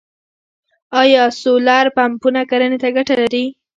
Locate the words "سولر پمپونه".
1.41-2.41